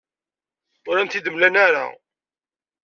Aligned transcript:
Ur 0.89 0.95
am-t-id-mlan 0.97 1.55
ara. 1.65 1.85